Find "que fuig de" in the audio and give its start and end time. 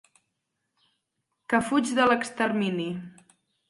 1.53-2.11